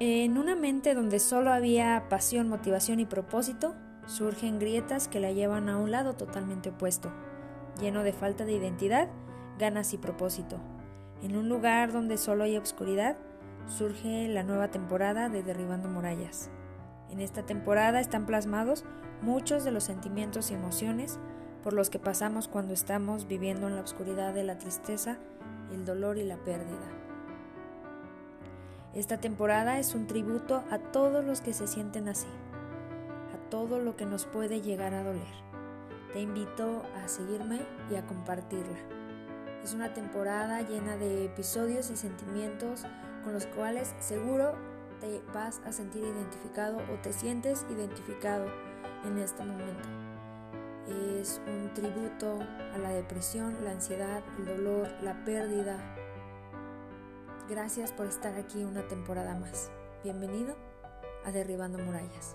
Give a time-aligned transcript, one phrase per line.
[0.00, 3.74] En una mente donde solo había pasión, motivación y propósito,
[4.06, 7.12] surgen grietas que la llevan a un lado totalmente opuesto,
[7.80, 9.08] lleno de falta de identidad,
[9.58, 10.58] ganas y propósito.
[11.22, 13.16] En un lugar donde solo hay obscuridad,
[13.66, 16.50] surge la nueva temporada de Derribando Murallas.
[17.10, 18.84] En esta temporada están plasmados
[19.20, 21.20] muchos de los sentimientos y emociones
[21.62, 25.18] por los que pasamos cuando estamos viviendo en la oscuridad de la tristeza,
[25.72, 26.90] el dolor y la pérdida.
[28.94, 32.26] Esta temporada es un tributo a todos los que se sienten así,
[33.34, 35.32] a todo lo que nos puede llegar a doler.
[36.12, 38.76] Te invito a seguirme y a compartirla.
[39.64, 42.84] Es una temporada llena de episodios y sentimientos
[43.24, 44.52] con los cuales seguro
[45.00, 48.44] te vas a sentir identificado o te sientes identificado
[49.06, 49.88] en este momento.
[51.18, 52.40] Es un tributo
[52.74, 55.78] a la depresión, la ansiedad, el dolor, la pérdida,
[57.52, 59.70] Gracias por estar aquí una temporada más.
[60.02, 60.56] Bienvenido
[61.26, 62.34] a Derribando Murallas.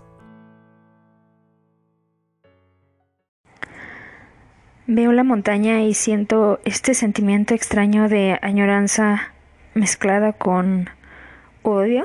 [4.86, 9.32] Veo la montaña y siento este sentimiento extraño de añoranza
[9.74, 10.88] mezclada con
[11.64, 12.04] odio.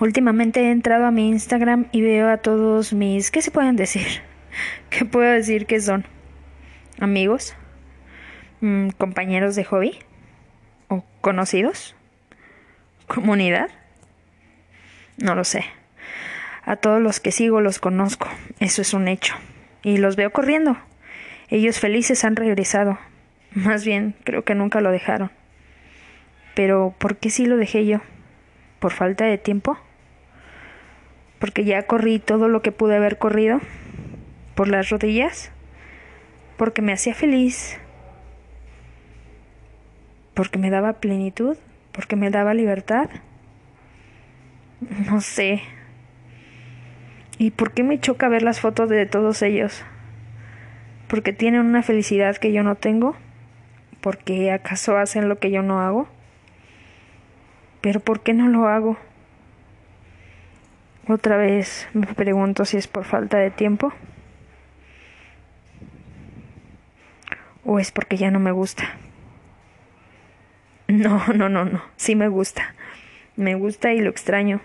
[0.00, 3.30] Últimamente he entrado a mi Instagram y veo a todos mis...
[3.30, 4.08] ¿Qué se pueden decir?
[4.90, 6.06] ¿Qué puedo decir que son?
[6.98, 7.54] Amigos,
[8.62, 10.00] mm, compañeros de hobby,
[10.88, 11.94] o conocidos,
[13.06, 13.70] comunidad,
[15.16, 15.64] no lo sé.
[16.64, 18.28] A todos los que sigo los conozco,
[18.58, 19.34] eso es un hecho,
[19.82, 20.76] y los veo corriendo.
[21.48, 22.98] Ellos felices han regresado,
[23.52, 25.30] más bien creo que nunca lo dejaron.
[26.54, 28.00] Pero ¿por qué sí lo dejé yo?
[28.78, 29.78] ¿Por falta de tiempo?
[31.38, 33.60] ¿Porque ya corrí todo lo que pude haber corrido?
[34.54, 35.52] ¿Por las rodillas?
[36.56, 37.78] ¿Porque me hacía feliz?
[40.36, 41.56] Porque me daba plenitud,
[41.92, 43.08] porque me daba libertad.
[45.10, 45.62] No sé.
[47.38, 49.82] ¿Y por qué me choca ver las fotos de todos ellos?
[51.08, 53.16] ¿Porque tienen una felicidad que yo no tengo?
[54.02, 56.06] ¿Porque acaso hacen lo que yo no hago?
[57.80, 58.98] Pero ¿por qué no lo hago?
[61.08, 63.90] Otra vez me pregunto si es por falta de tiempo
[67.64, 68.96] o es porque ya no me gusta.
[71.06, 71.82] No, no, no, no.
[71.96, 72.74] Sí me gusta.
[73.36, 74.60] Me gusta y lo extraño.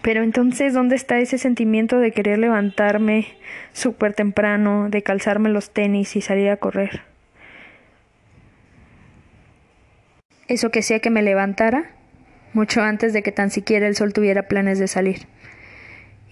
[0.00, 3.26] Pero entonces, ¿dónde está ese sentimiento de querer levantarme
[3.74, 7.02] súper temprano, de calzarme los tenis y salir a correr?
[10.46, 11.90] Eso que hacía que me levantara
[12.54, 15.26] mucho antes de que tan siquiera el sol tuviera planes de salir.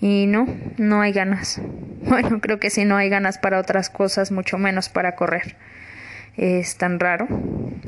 [0.01, 0.47] Y no,
[0.79, 1.61] no hay ganas.
[2.07, 5.57] Bueno, creo que si no hay ganas para otras cosas, mucho menos para correr.
[6.37, 7.27] Es tan raro.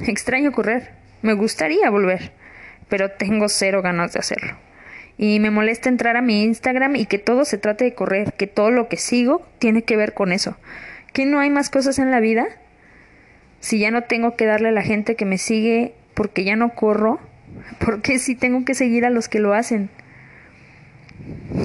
[0.06, 0.91] Extraño correr.
[1.22, 2.32] Me gustaría volver,
[2.88, 4.56] pero tengo cero ganas de hacerlo.
[5.16, 8.47] Y me molesta entrar a mi Instagram y que todo se trate de correr, que
[8.47, 10.56] todo lo que sigo tiene que ver con eso.
[11.12, 12.47] ¿Que no hay más cosas en la vida?
[13.60, 16.75] Si ya no tengo que darle a la gente que me sigue porque ya no
[16.75, 17.19] corro,
[17.84, 19.91] ¿por qué si tengo que seguir a los que lo hacen?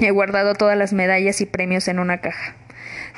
[0.00, 2.56] He guardado todas las medallas y premios en una caja.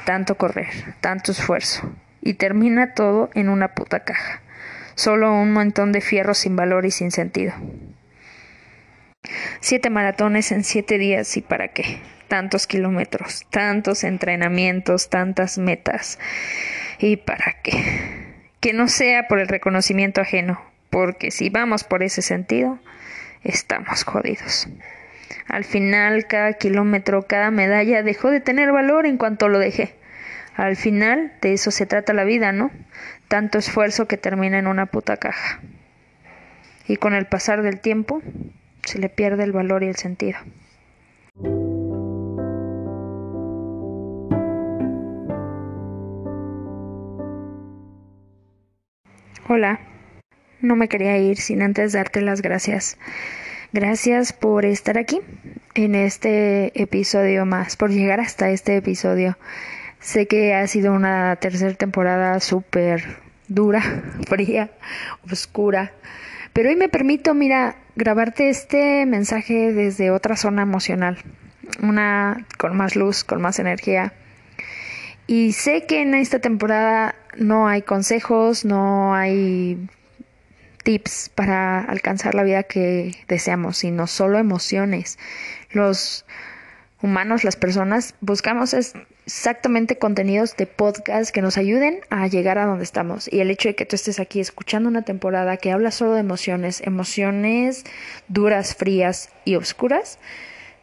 [0.04, 0.68] Tanto correr,
[1.00, 1.90] tanto esfuerzo
[2.20, 4.42] y termina todo en una puta caja.
[4.96, 7.52] Solo un montón de fierros sin valor y sin sentido.
[9.60, 11.98] Siete maratones en siete días y para qué.
[12.28, 16.18] Tantos kilómetros, tantos entrenamientos, tantas metas.
[16.98, 18.32] ¿Y para qué?
[18.60, 22.78] Que no sea por el reconocimiento ajeno, porque si vamos por ese sentido,
[23.44, 24.66] estamos jodidos.
[25.46, 29.94] Al final, cada kilómetro, cada medalla dejó de tener valor en cuanto lo dejé.
[30.56, 32.70] Al final de eso se trata la vida, ¿no?
[33.28, 35.60] Tanto esfuerzo que termina en una puta caja.
[36.88, 38.22] Y con el pasar del tiempo
[38.82, 40.38] se le pierde el valor y el sentido.
[49.48, 49.80] Hola,
[50.60, 52.98] no me quería ir sin antes darte las gracias.
[53.72, 55.20] Gracias por estar aquí
[55.74, 59.36] en este episodio más, por llegar hasta este episodio.
[60.00, 63.82] Sé que ha sido una tercera temporada súper dura,
[64.28, 64.70] fría,
[65.30, 65.92] oscura,
[66.56, 71.18] pero hoy me permito, mira, grabarte este mensaje desde otra zona emocional,
[71.82, 74.14] una con más luz, con más energía.
[75.26, 79.86] Y sé que en esta temporada no hay consejos, no hay
[80.82, 85.18] tips para alcanzar la vida que deseamos, sino solo emociones.
[85.72, 86.24] Los
[87.06, 92.84] humanos, las personas, buscamos exactamente contenidos de podcast que nos ayuden a llegar a donde
[92.84, 93.32] estamos.
[93.32, 96.20] Y el hecho de que tú estés aquí escuchando una temporada que habla solo de
[96.20, 97.84] emociones, emociones
[98.28, 100.18] duras, frías y oscuras,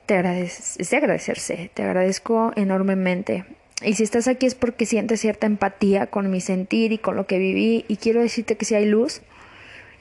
[0.05, 1.71] te agradece, es de agradecerse.
[1.73, 3.45] Te agradezco enormemente.
[3.81, 7.27] Y si estás aquí es porque sientes cierta empatía con mi sentir y con lo
[7.27, 7.85] que viví.
[7.87, 9.21] Y quiero decirte que si hay luz,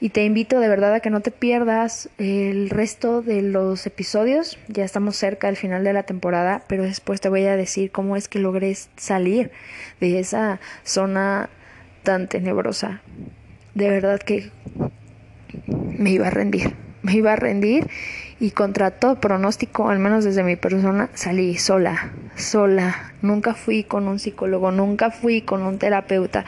[0.03, 4.59] y te invito de verdad a que no te pierdas el resto de los episodios.
[4.67, 8.17] Ya estamos cerca del final de la temporada, pero después te voy a decir cómo
[8.17, 9.51] es que logré salir
[10.01, 11.49] de esa zona
[12.03, 12.99] tan tenebrosa.
[13.75, 14.51] De verdad que
[15.69, 17.87] me iba a rendir, me iba a rendir
[18.41, 23.13] y contra todo pronóstico, al menos desde mi persona, salí sola, sola.
[23.21, 26.43] Nunca fui con un psicólogo, nunca fui con un terapeuta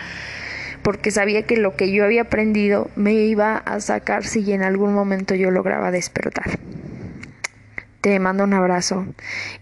[0.86, 4.94] porque sabía que lo que yo había aprendido me iba a sacar si en algún
[4.94, 6.60] momento yo lograba despertar.
[8.02, 9.08] Te mando un abrazo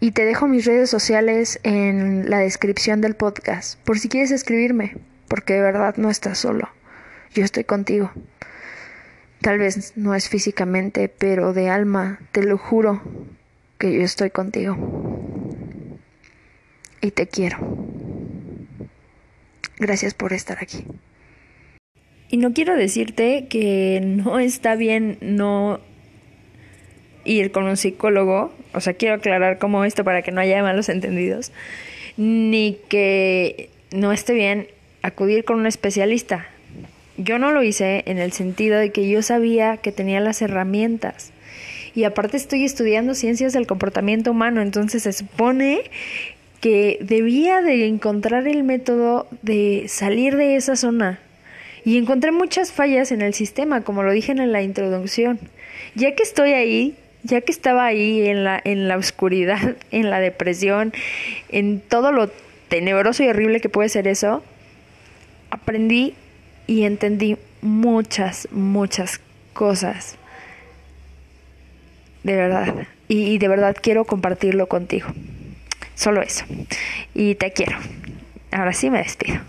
[0.02, 4.98] y te dejo mis redes sociales en la descripción del podcast por si quieres escribirme,
[5.30, 6.68] porque de verdad no estás solo.
[7.34, 8.12] Yo estoy contigo.
[9.40, 13.02] Tal vez no es físicamente, pero de alma, te lo juro
[13.78, 14.76] que yo estoy contigo.
[17.00, 17.60] Y te quiero.
[19.78, 20.86] Gracias por estar aquí.
[22.34, 25.80] Y no quiero decirte que no está bien no
[27.26, 30.90] ir con un psicólogo, o sea, quiero aclarar como esto para que no haya malos
[30.90, 31.52] entendidos,
[32.18, 34.68] ni que no esté bien
[35.04, 36.48] acudir con un especialista.
[37.18, 41.34] Yo no lo hice en el sentido de que yo sabía que tenía las herramientas.
[41.94, 45.84] Y aparte estoy estudiando ciencias del comportamiento humano, entonces se supone
[46.62, 51.20] que debía de encontrar el método de salir de esa zona
[51.86, 55.40] y encontré muchas fallas en el sistema, como lo dije en la introducción.
[55.96, 60.20] Ya que estoy ahí, ya que estaba ahí en la, en la oscuridad, en la
[60.20, 60.94] depresión,
[61.50, 62.30] en todo lo
[62.70, 64.44] tenebroso y horrible que puede ser eso,
[65.50, 66.16] aprendí
[66.68, 69.20] y entendí muchas, muchas
[69.54, 70.16] cosas.
[72.24, 72.88] De verdad.
[73.10, 75.10] Y, y de verdad quiero compartirlo contigo.
[75.96, 76.46] Solo eso.
[77.14, 77.78] Y te quiero.
[78.52, 79.42] Ahora sí me despido.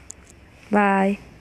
[0.70, 1.33] Bye.